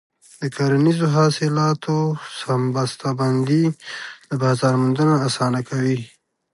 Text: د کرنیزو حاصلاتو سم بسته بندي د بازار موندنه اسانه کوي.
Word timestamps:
د 0.39 0.41
کرنیزو 0.55 1.05
حاصلاتو 1.15 1.97
سم 2.39 2.61
بسته 2.75 3.09
بندي 3.19 3.63
د 4.29 4.31
بازار 4.41 4.73
موندنه 4.81 5.15
اسانه 5.27 5.59
کوي. 5.69 5.99